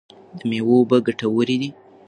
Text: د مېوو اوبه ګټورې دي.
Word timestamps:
د 0.37 0.39
مېوو 0.49 0.75
اوبه 0.79 0.97
ګټورې 1.07 1.55
دي. 1.61 1.69